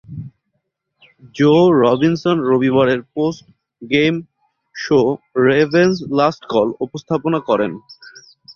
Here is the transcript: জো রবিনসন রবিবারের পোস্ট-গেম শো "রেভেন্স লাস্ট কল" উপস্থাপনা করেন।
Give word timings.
জো 1.35 1.53
রবিনসন 1.81 2.37
রবিবারের 2.49 3.01
পোস্ট-গেম 3.13 4.13
শো 4.75 4.99
"রেভেন্স 5.47 5.95
লাস্ট 6.11 6.41
কল" 6.45 6.67
উপস্থাপনা 6.79 7.39
করেন। 7.49 7.71